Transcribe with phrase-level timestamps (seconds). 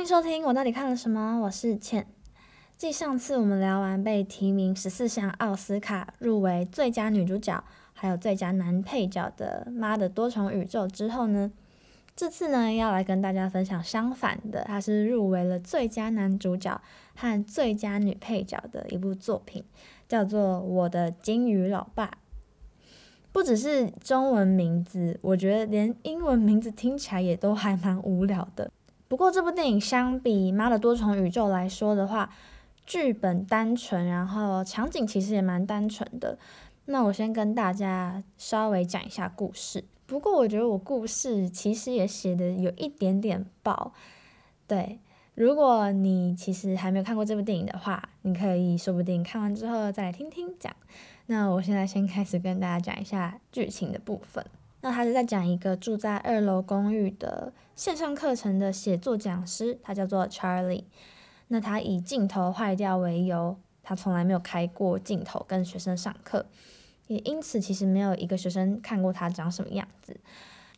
[0.00, 1.38] 迎收听我到底看了什么？
[1.42, 2.06] 我是倩。
[2.78, 11.52] 继上次我们聊完被提名十四项奥斯卡入围最佳女主角，还有最佳男配角的《妈的多重宇宙》之后呢，
[12.16, 16.80] 这次呢要来跟大家分享相反的，它是入围了最佳男主角
[17.14, 19.62] 和最佳女配角的一部作品，
[20.08, 22.06] 叫做《我的金鱼老爸》。
[23.32, 28.72] 不只是中文名字，我觉得连英文名字听起来也都还蛮无聊的。
[29.10, 32.32] 不过这部电影相比《妈的多重宇宙》来说的话，
[32.86, 36.38] 剧本单纯，然后场景其实也蛮单纯的。
[36.84, 39.82] 那我先跟大家稍微讲一下故事。
[40.06, 43.92] 不过我觉得我故事其实也写的有一点点爆。
[44.68, 45.00] 对，
[45.34, 50.72] 如果你其实还没有看过这部电影的话，你可以说不定看完之后再来听听讲。
[51.26, 54.46] 那我现在先开始跟大家讲一下剧情的部分。
[54.82, 60.84] 那他是在讲一个住在二楼公寓的线上课程的写作讲师，他叫做 Charlie。
[61.48, 66.46] 那他以镜头坏掉为由，他从来没有开过镜头跟学生上课，
[67.08, 70.16] 也因此其实没有一个学生看过他长什么样子。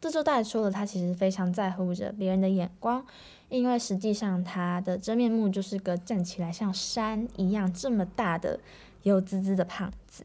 [0.00, 3.06] 这就带出了他其实非常在乎着别人的眼光，
[3.48, 8.58] 因为实际上他的真面目就是个站起来像山一样这么大的
[9.04, 10.24] 油滋滋的胖子。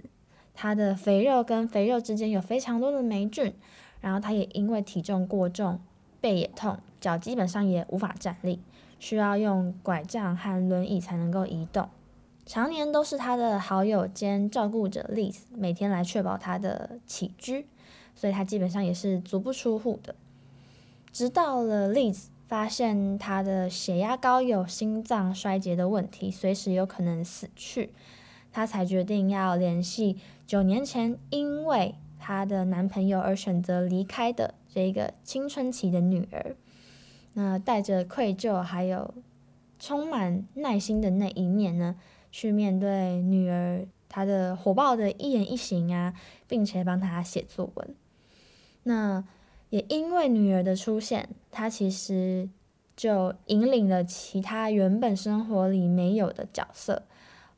[0.60, 3.54] 他的肥肉跟肥肉之间有非常多的霉菌，
[4.02, 5.80] 然后他也因为体重过重，
[6.20, 8.60] 背也痛，脚基本上也无法站立，
[9.00, 11.88] 需要用拐杖和轮椅才能够移动。
[12.44, 17.68] 常年都是他的好友兼照顾者 Liz 每天来确保他的起居，
[18.16, 20.16] 所以他基本上也是足不出户的。
[21.12, 27.92] 直到了 Liz 发现他的血压高，有心脏衰竭的问题，随时有可能死去。
[28.58, 36.56] 她才决定要联系九年前因为她的男朋友而选择离开的这个青春期的女儿。
[37.34, 39.14] 那带着愧疚还有
[39.78, 41.98] 充满耐心的那一面呢，
[42.32, 46.16] 去面对女儿她的火爆的一言一行啊，
[46.48, 47.96] 并且帮她写作文。
[48.82, 49.24] 那
[49.70, 52.50] 也因为女儿的出现，她其实
[52.96, 57.04] 就引领了其他原本生活里没有的角色。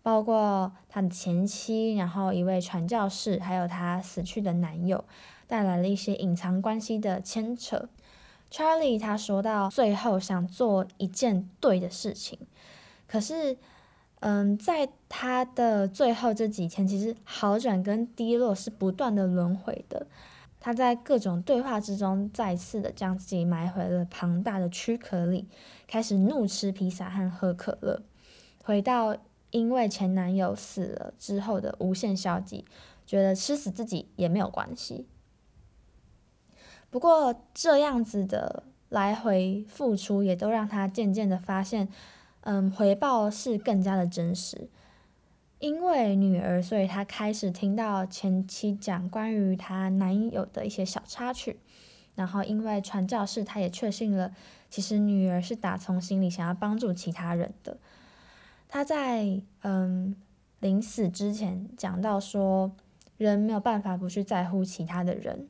[0.10, 5.06] 包括他的前妻，然后一位传教士，还有他死去的男友，
[5.46, 7.88] 带来了一些隐藏关系的牵扯。
[8.50, 12.40] Charlie 他说到最后想做一件对的事情，
[13.08, 13.56] 可是，
[14.22, 20.08] 嗯，在他的最后这几天，其实好转跟低落是不断的轮回的。
[20.60, 25.48] 他在各种对话之中，再次的将自己埋回了庞大的躯壳里，
[25.86, 28.02] 开始怒吃披萨和喝可乐，
[28.64, 29.16] 回到。
[29.52, 32.66] 因为前男友死了之后的无限消极，
[33.06, 35.08] 觉得吃死自己也没有关系。
[36.90, 41.88] 不过这样子的来回付出，也都让他渐渐的发现，
[42.42, 44.70] 嗯，回报是更加的真实。
[45.60, 51.60] 因为女儿，所以他开始听到前妻讲关于她男友的一些小插曲。
[52.16, 54.34] 然后因为传教士，他也确信了，
[54.70, 57.78] 其实女儿是打从心里想要帮助其他人的。
[58.70, 60.16] 他在嗯
[60.60, 62.72] 临死之前讲到说，
[63.18, 65.50] 人没有办法不去在乎其他的人。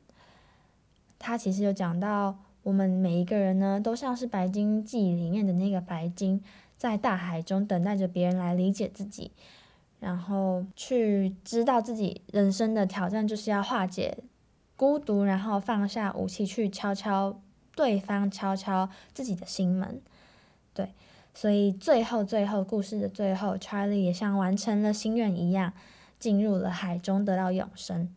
[1.18, 6.42] 他其实有讲到，我们每一个人呢，都像是白鲸记里面的那个白鲸，
[6.78, 9.30] 在大海中等待着别人来理解自己，
[9.98, 14.16] 然后去知道自己人生的挑战就是要化解
[14.76, 17.38] 孤独，然后放下武器去敲敲
[17.76, 20.00] 对方，敲敲自己的心门，
[20.72, 20.94] 对。
[21.32, 25.72] 所以最后，最后故事的最后，Charlie 也像完成了心愿一样，
[26.18, 28.14] 进入了海中，得到永生。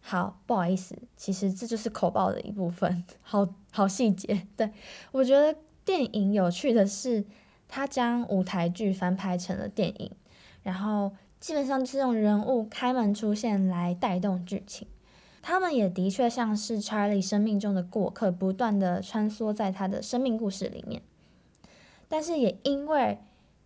[0.00, 4.46] 好，不好意思，其实这就是口爆的一部分， 好好细节。
[4.56, 4.70] 对
[5.12, 7.24] 我觉得电影有趣的是，
[7.68, 10.10] 他将舞台剧翻拍成了电影，
[10.62, 14.88] 然后基本上是用人物开门出现来带动剧情。
[15.42, 21.02] 他们也的确像是 Charlie 生命中的过客，不断的穿梭在他的生命故事里面。
[22.10, 23.16] 但是也因为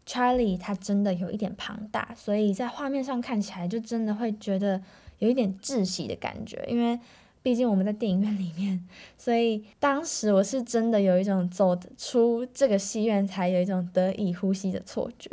[0.07, 4.83] Charlie 他真的有一点庞大，所以在画面上看起来就真的会觉得
[5.19, 6.63] 有一点窒息的感觉。
[6.69, 7.01] 因为
[7.43, 8.87] 毕竟我们在电影院里面，
[9.17, 15.31] 所以当时我是真的有一种走出这个戏院才有一种得以呼吸的错觉。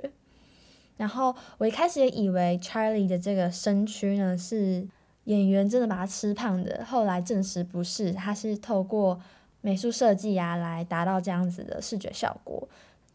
[0.95, 4.87] 然后我一开始也以为 Charlie 的这个身躯呢是
[5.25, 9.19] 演员真的把他吃胖的，后来证实不是，他是透过
[9.61, 12.69] 美术设计啊来达到这样子的视觉效果。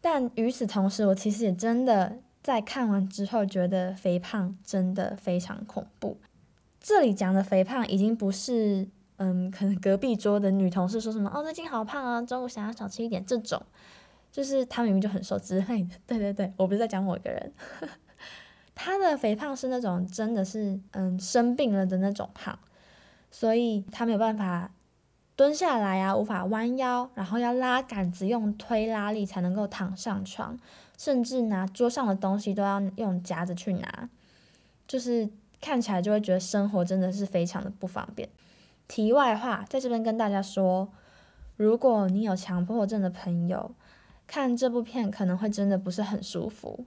[0.09, 6.15] 但与此同时，我其实也真的在看完之后觉得肥胖真的非常恐怖。
[6.79, 8.87] 这里讲的肥胖已经不是
[9.17, 13.61] 嗯，可能隔壁桌的女同事说什么哦，最近好胖啊，中午想要少吃一点，这种
[14.31, 15.95] 就是他明明就很瘦之类的。
[16.07, 17.51] 对对对，我不是在讲我一个人，
[18.73, 22.57] 他的肥胖是那种真的是嗯生病了的那种胖，
[23.29, 24.71] 所以他没有办法。
[25.37, 30.57] 蹲下来啊，无法弯腰，然后要拉杆子，用推拉力才能够躺上床，
[30.97, 34.09] 甚至拿桌上的东西都要用夹子去拿，
[34.87, 35.29] 就是
[35.61, 38.27] 看起来就会觉得生活真的是非常的不方便。
[38.87, 40.89] 题外话，在这边跟大家说，
[41.55, 43.75] 如果你有强迫症的朋友，
[44.25, 46.83] 看这部片可能会真的不是很舒服，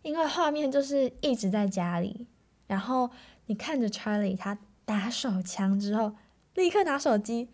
[0.00, 2.26] 因为画面就是一直在家里，
[2.66, 3.10] 然后
[3.44, 4.56] 你看着 Charlie 他
[4.86, 6.14] 打手枪之后，
[6.54, 7.50] 立刻拿手机。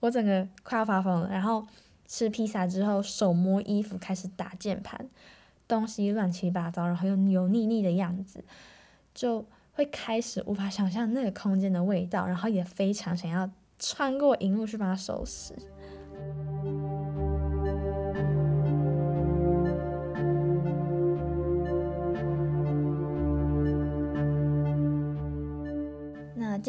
[0.00, 1.66] 我整个快要发疯了，然后
[2.06, 5.08] 吃披萨之后手摸衣服开始打键盘，
[5.68, 8.44] 东西乱七八糟，然后又油腻腻的样子，
[9.14, 15.54] 就会开始无法想象那个空间的味道，然后也非常想要穿过荧幕去把它收拾。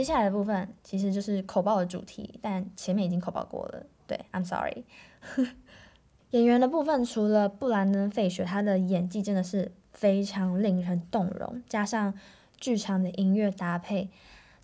[0.03, 3.85] 接下来的部分其实就是口爆的主题，但前面已经口爆过了。
[4.05, 4.83] 对，I'm sorry。
[6.31, 12.13] 演员的部分，除了布兰登·费雪，他的演技真的是非常令人动容，加上
[12.57, 14.09] 剧场的音乐搭配，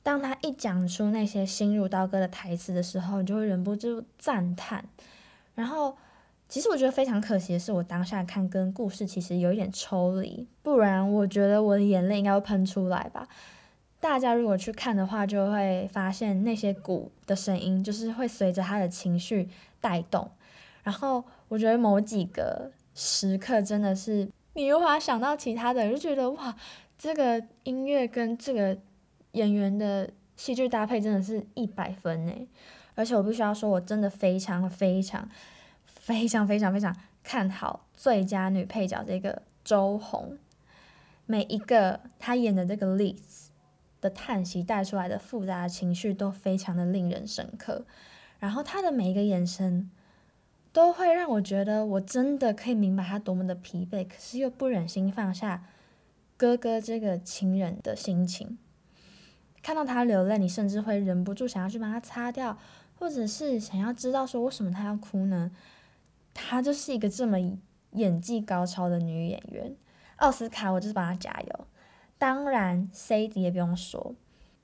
[0.03, 4.83] 当他一讲出那些心如刀割的台词的时候，你就会忍不住赞叹。
[5.55, 5.95] 然后，
[6.49, 13.25] 其实我觉得非常可惜的是，我当下看跟故事其实有一点抽离，不然我觉得我的眼泪应该会喷出来吧。
[13.99, 19.49] 大家如果去看的话，就会发现那些鼓的声音，就是会随着他的情绪
[19.81, 20.31] 带动。
[20.83, 26.55] 然后我觉得某几个时刻真的是你无法想到其他的，就觉得哇，
[26.97, 28.77] 这个音乐跟这个
[29.33, 32.33] 演员的戏剧搭配真的是一百分呢。
[32.95, 35.29] 而且我必须要说，我真的非常非常
[35.85, 40.37] 非常非常非常看好最佳女配角这个周红，
[41.25, 43.48] 每一个她演的这个例子。
[44.01, 47.85] 的叹息带出来的复杂情绪都非常的令人深刻，
[48.39, 49.89] 然后他的每一个眼神
[50.71, 55.65] 都会让我觉得我真的可以明白他多么的疲惫，可是又不忍心放下
[56.37, 58.57] 哥哥这个情人的心情。
[59.61, 62.57] 看到他流泪，你甚至会忍不住想要去帮他擦掉，
[62.95, 65.51] 或者是想要知道说为什么他要哭呢？
[66.33, 67.37] 她就是一个这么
[67.91, 69.75] 演技高超的女演员，
[70.17, 71.67] 奥斯卡，我就是帮她加油。
[72.19, 74.13] 当然，C D 也不用说，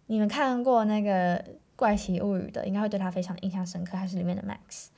[0.08, 1.40] 你们看过那个
[1.76, 4.90] 《怪奇物语》的，应该会对他非常印象深刻，还是里面的 Max。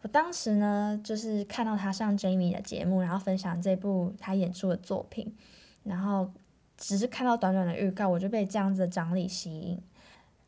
[0.00, 5.36] 我当时呢，就是看到他上 Jamie 的节目，然后分享这部他演出的作品，
[5.84, 6.32] 然后
[6.78, 9.80] 只是看到短短的预告，我就被这样子的张力吸引。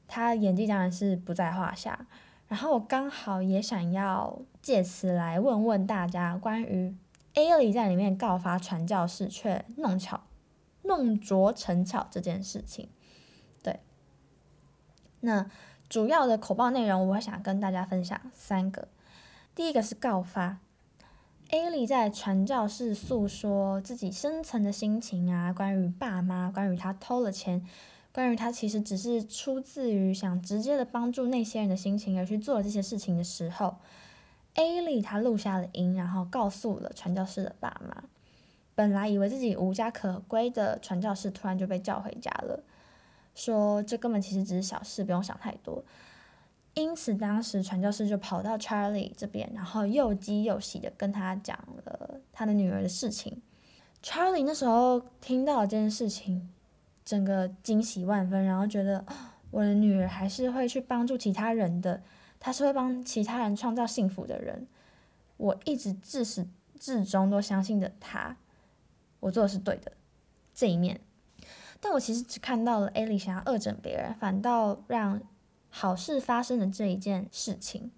[0.06, 2.06] 他演技当然是不在话下，
[2.48, 6.94] 然后我刚好也想要借此来问问大家，关于
[7.34, 10.22] Ali 在里面告发传教士，却弄巧。
[10.88, 12.88] 弄拙成巧这件事情，
[13.62, 13.78] 对。
[15.20, 15.48] 那
[15.88, 18.88] 主要的口报内容，我想跟大家分享三个。
[19.54, 20.58] 第一个是告发
[21.50, 27.64] ，A 莉在传教士诉说自己深层的心情啊，关于爸妈，关于他偷了钱，
[28.12, 33.76] 关于他其实只是出自于想直接的帮助那些人的心情而去做这些事情的时候
[34.54, 38.04] ，A 莉他录下了音，然后告诉了传教士的爸妈。
[38.78, 42.62] 本来以为自己无家可归的传教士，突然就被叫回家了，
[43.34, 45.84] 说这根本其实只是小事，不用想太多。
[46.74, 53.42] 因此，当时传教士就跑到 Charlie 这边，然后又惊又喜的跟他讲了他的女儿的事情。
[54.00, 56.48] Charlie 那时候听到这件事情，
[57.04, 59.04] 整个惊喜万分，然后觉得
[59.50, 62.00] 我的女儿还是会去帮助其他人的，
[62.38, 64.68] 她是会帮其他人创造幸福的人。
[65.36, 66.46] 我一直自始
[66.78, 68.36] 至终都相信着她。
[69.20, 69.92] 我做的是对的
[70.54, 71.00] 这一面，
[71.80, 75.20] 但我其实只看到了艾莉想要恶整别人，反倒让
[75.68, 77.90] 好事发生的这一件事情。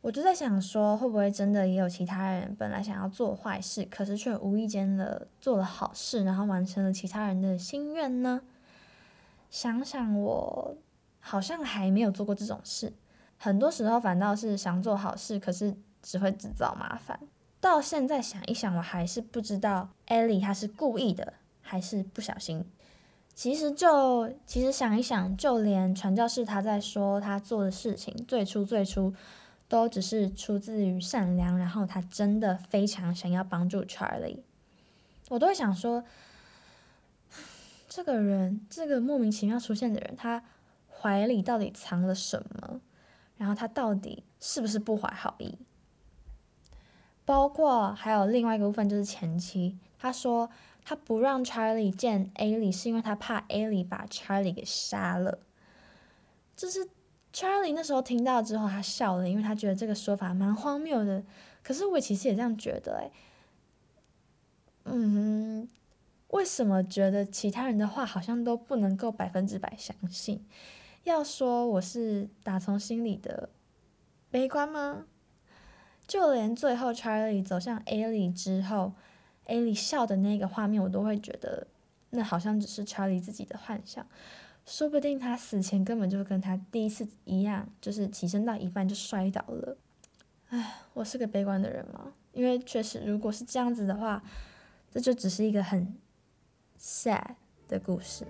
[0.00, 8.42] 我就在想说，会不会真的也有其他人本来想要做坏事，可是却无意间的做了好事，然后完成了其他人的心愿呢？
[9.50, 10.76] 想想我
[11.18, 12.92] 好像还没有做过这种事，
[13.36, 17.18] 很多时候反倒是想做好事，可是只会制造麻烦。
[17.60, 22.64] 到现在想一想，我还是不知道艾莉她是故意的还是不小心。
[23.34, 29.14] 其实就其实想一想，就连传教士他在说他做的事情，最初最初
[29.68, 34.40] 都只是出自于善良，然后他真的非常想要帮助 Charlie，
[35.28, 36.02] 我都会想说，
[37.88, 40.42] 这个人这个莫名其妙出现的人，他
[40.88, 42.80] 怀里到底藏了什么，
[43.36, 45.56] 然后他到底是不是不怀好意。
[47.28, 50.48] 包括还有另外一个部分就是前妻，他说
[50.82, 55.38] 他不让 Charlie 见 A 里，是因为他怕 A 里把 Charlie 给杀了。
[56.56, 56.88] 就是
[57.34, 61.22] Charlie 那时候听到之后，他笑了，因为他觉得这个说法蛮荒谬的。
[61.62, 63.10] 可是我其实也这样觉得，哎，
[64.84, 65.68] 嗯，
[66.28, 70.46] 为什么觉得其他人的话好像都不能够百分之百相信？
[71.04, 73.50] 要说我是打从心里的
[74.30, 75.04] 悲观吗？
[76.08, 78.94] 就连最后 Charlie 走向 A 里之后
[79.44, 81.66] ，A 里笑的那个画面，我都会觉得
[82.10, 84.04] 那好像只是 Charlie 自己的幻想。
[84.64, 89.76] 说不定他死前根本就跟他第一次一样，就是起身到一半就摔倒了。
[90.48, 94.22] 唉，我是个悲观的人嘛，因为确实，如果是这样子的话，
[94.90, 95.94] 这就只是一个很
[96.80, 97.22] sad
[97.68, 98.26] 的故事。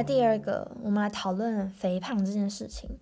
[0.00, 2.98] 来第二个，我们来讨论肥胖这件事情。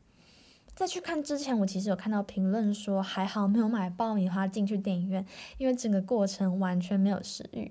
[0.74, 5.24] 在去看之前，我其实有看到评论说，还好没有买爆米花进去电影院，
[5.58, 7.70] 因为整个过程完全没有食欲。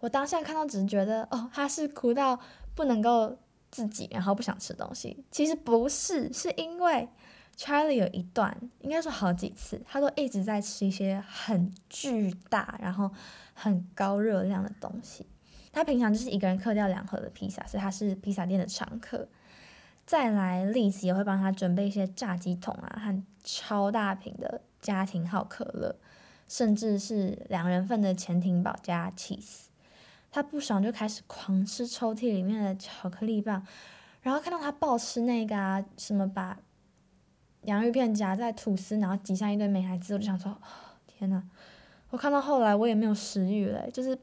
[0.00, 2.38] 我当下看到只是觉得，哦，他是哭到
[2.74, 3.38] 不能够
[3.70, 5.24] 自己，然后不想吃东西。
[5.30, 7.08] 其实不是，是因为
[7.56, 13.10] Charlie 有一段，应该说好几次，他都一直在吃一些很巨大，然后
[13.54, 15.24] 很高热量的东西。
[15.76, 19.28] 他平常就是一个人嗑掉两盒的披萨，所以他是披萨店的常客。
[20.06, 25.94] 再来，丽子也会帮他准备一些炸鸡桶啊，和超大瓶的家庭号可乐，
[26.48, 29.66] 甚至是两人份的潜艇堡加 cheese。
[30.30, 33.62] 他不爽就开始狂吃抽屉里面的巧克力棒，
[34.22, 36.58] 然后看到他暴吃那个啊，什么把
[37.64, 40.56] 洋芋片夹在吐司，然后挤上一堆美孩子，我就想说，
[41.06, 41.42] 天呐，
[42.08, 44.18] 我看到后来我也没有食欲了，就是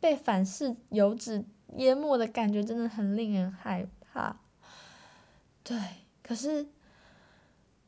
[0.00, 1.44] 被反式油脂
[1.76, 4.36] 淹没的感觉，真的很令人害怕。
[5.62, 5.78] 对，
[6.22, 6.66] 可是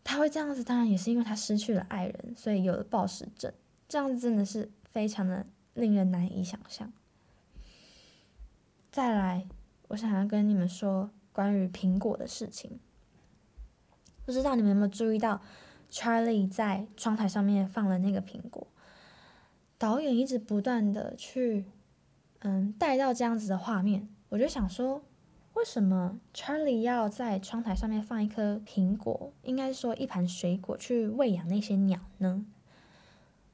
[0.05, 3.53] 他会这样子，当然也是因为他失去了爱人，所以有了暴食症，
[3.89, 6.93] 这样子真的是非常的令人难以想象。
[8.91, 9.47] 再来，
[9.89, 12.81] 我想要跟你们说关于苹果的事情。
[14.27, 15.41] 不知道你们有没有注意到
[15.91, 18.67] ，Charlie 在窗台上面放了那个苹果。
[19.79, 21.65] 导演一直不断的去，
[22.41, 25.03] 嗯，带到这样子的画面，我就想说，
[25.55, 29.33] 为什么 Charlie 要在窗台上面放一颗苹果？
[29.43, 32.45] 应该说一盘水果去喂养那些鸟呢？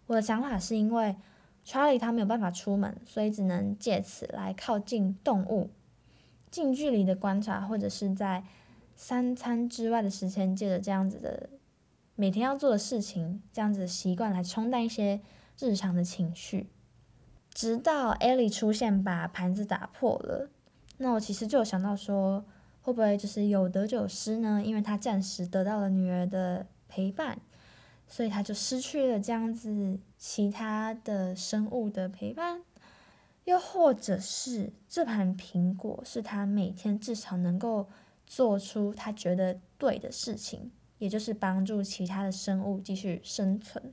[0.06, 1.16] 我的想法是因为。
[1.68, 5.68] Charlie 他没有办法出门，所以只能借此来靠近动物，
[6.48, 8.44] 近距离的观察，或者是在
[8.94, 11.50] 三餐之外的时间，借着这样子的
[12.14, 15.20] 每天要做的事情，这样子的习惯来冲淡一些
[15.58, 16.68] 日常的情绪。
[17.56, 20.50] 直到 Ellie 出现，把盘子打破了，
[20.98, 22.44] 那我其实就有想到说，
[22.82, 24.60] 会不会就是有得就有失呢？
[24.62, 27.38] 因为他暂时得到了女儿的陪伴。
[28.08, 32.62] 所以他就失去了这样子其他的生物的陪伴，
[33.42, 37.88] 又或者是这盘苹果是他每天至少能够
[38.24, 43.92] 做出他觉得对的事情，也就是帮助其他的生物继续生存。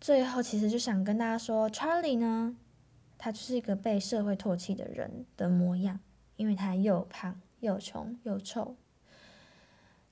[0.00, 2.56] 最后，其实就想跟大家说，Charlie 呢，
[3.24, 5.98] 他就是一个被社会唾弃的人的模样，
[6.36, 8.76] 因为他又胖又穷又臭。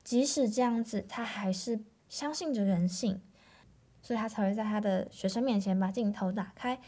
[0.03, 1.81] 即使这样子，他还是。
[2.09, 3.23] 相信着人性，
[4.03, 6.79] 所以他才会在他的学生面前把镜头打开，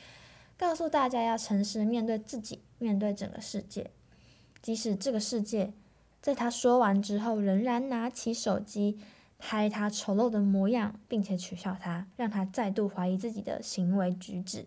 [0.58, 3.90] 告诉大家要诚实面对自己，面对整个世界。
[4.60, 5.72] 即使这个世界
[6.20, 8.98] 在他说完之后，仍然拿起手机
[9.38, 14.66] 拍他丑陋的模样，并且取笑他，让他再度怀疑自己的行为举止。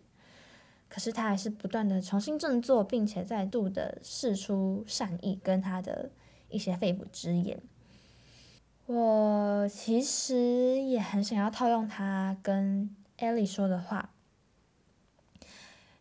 [0.89, 6.09] 可是他还是不断的重新振作，并且再度的试出善意跟他的
[6.49, 7.59] 一些肺腑之言。
[8.85, 14.11] 我其实也很想要套用他跟艾莉说的话，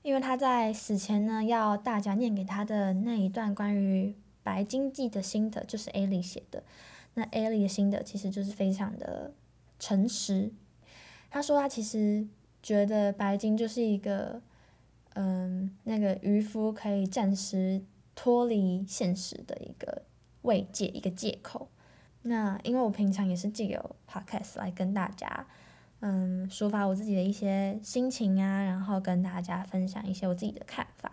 [0.02, 4.14] 因为他在死前呢要大家念给他的那一段关于
[4.44, 6.62] 白金记的心得，就是艾莉写的。
[7.14, 9.32] 那艾莉的心得其实就是非常的
[9.80, 10.52] 诚实。
[11.28, 12.24] 他说他其实
[12.62, 14.40] 觉得白金就是一个，
[15.18, 17.82] 嗯，那个渔夫可以暂时
[18.14, 20.02] 脱离现实的一个
[20.42, 21.68] 慰藉，一个借口。
[22.22, 25.46] 那因为我平常也是借由 podcast 来跟大家，
[26.00, 31.12] 嗯，抒发我自己的一些心情啊，然后跟大家分享一些我自己的看法。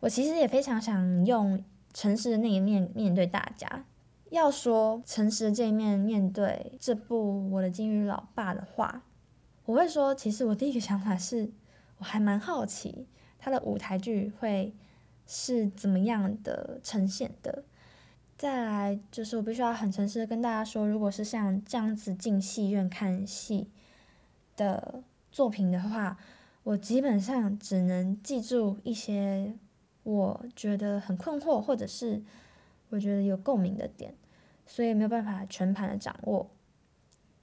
[0.00, 1.62] 我其实也非常想用
[1.92, 3.84] 诚实的那一面面对大家。
[4.30, 9.02] 要说诚实的这一面面对这部《我的金鱼老爸》的话，
[9.66, 11.50] 我会说，其实我第一个想法是，
[11.98, 13.06] 我还蛮好奇
[13.46, 14.74] 他的舞台剧会
[15.24, 17.62] 是怎么样的呈现的。
[18.36, 23.70] 再来就是我必须要很诚实的跟大家说，如果是像这样子进戏院看戏
[24.56, 26.18] 的作品的话，
[26.64, 29.54] 我基本上只能记住一些
[30.02, 32.20] 我觉得很困惑或者是
[32.88, 34.12] 我觉得有共鸣的点，
[34.66, 36.50] 所以没有办法全盘的掌握。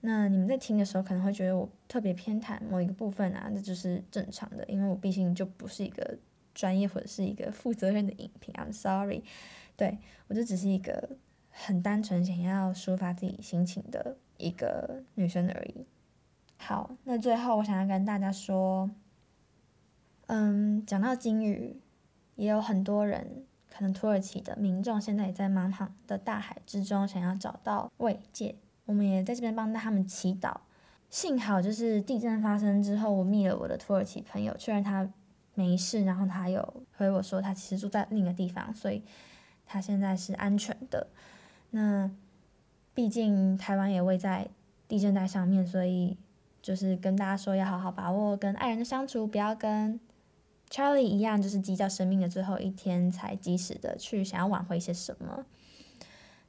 [0.06, 6.18] 那你们在听的时候可能会觉得我特别偏袒某一个部分啊，那就是正常的，因为我毕竟就不是一个
[6.54, 8.54] 专业或者是一个负责任的影评。
[8.56, 9.24] I'm sorry，
[9.78, 11.12] 对我就只是一个
[11.50, 15.86] 很单纯想要抒发自己心情的一个女生而已。
[16.58, 18.92] 好，那最后我想要跟大家说，
[20.28, 21.80] 嗯，讲到金鱼，
[22.36, 28.58] 也有很多人，可能土耳其的民众现在也在茫茫的大海之中想要找到慰藉。
[28.86, 30.54] 我们也在这边帮他们祈祷。
[31.10, 35.08] 幸好就是地震发生之后，我密了我的土耳其朋友，确认他
[35.54, 39.04] 没事，然后他有回我说他其实住在另一个地方，所以
[39.66, 41.08] 他现在是安全的。
[41.70, 42.10] 那
[42.96, 44.48] 毕竟台湾也位在
[44.88, 46.18] 地震带上面，所以
[46.62, 50.00] 就是跟大家说要好好把握跟爱人的相处，不要跟
[50.72, 55.46] Charlie 一样，就是计较生命的最后一天才及时的去想要挽回些什么。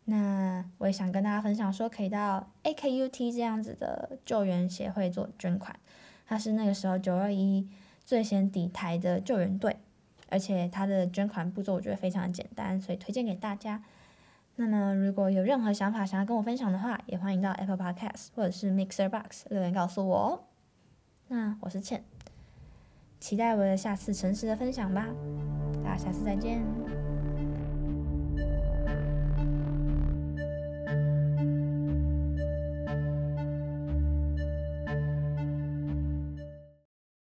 [0.07, 5.75] 那我也想跟大家分享说，可以到 AKUT 这样子的救援协会做捐款，
[6.27, 7.67] 他是那个时候九二一
[8.05, 9.79] 最先抵台的救援队，
[10.29, 13.83] 而且他的捐款步骤我觉得非常的简单，所以推荐给大家。
[14.57, 20.41] 那么如果有任何想法想要跟我分享的话，也欢迎到 Apple Podcast 或者是 Mixer Box 留言告诉我哦。
[21.29, 22.05] 那我是倩，
[23.19, 25.09] 期待我的下次诚实的分享吧，
[25.83, 27.04] 大家下次再见。